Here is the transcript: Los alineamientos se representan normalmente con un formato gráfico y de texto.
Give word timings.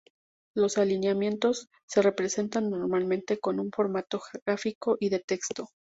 Los 0.55 0.79
alineamientos 0.79 1.69
se 1.87 2.01
representan 2.01 2.71
normalmente 2.71 3.37
con 3.37 3.59
un 3.59 3.69
formato 3.69 4.19
gráfico 4.43 4.97
y 4.99 5.09
de 5.09 5.19
texto. 5.19 5.67